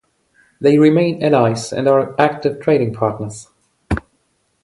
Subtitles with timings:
[0.59, 3.49] They remain allies and are active trading partners.